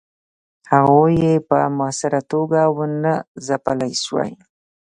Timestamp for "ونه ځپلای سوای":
2.77-4.31